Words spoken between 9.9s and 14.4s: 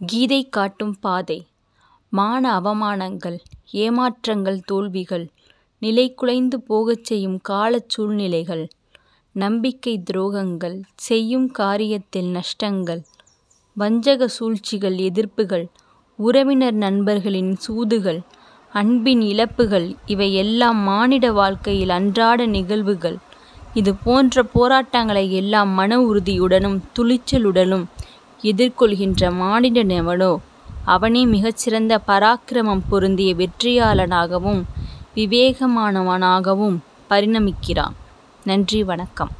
துரோகங்கள் செய்யும் காரியத்தில் நஷ்டங்கள் வஞ்சக